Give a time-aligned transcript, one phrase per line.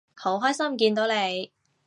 [0.15, 1.51] 好開心見到你